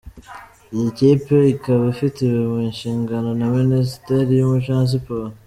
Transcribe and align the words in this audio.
Iyi 0.75 0.89
kipe 0.97 1.35
ikaba 1.53 1.83
ifitwe 1.93 2.25
mu 2.49 2.57
nshingano 2.71 3.29
na 3.39 3.47
Minisiteri 3.57 4.31
y’umuco 4.35 4.71
na 4.77 4.85
siporo. 4.93 5.27